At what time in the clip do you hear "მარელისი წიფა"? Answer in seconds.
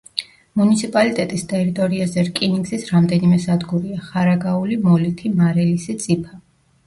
5.43-6.41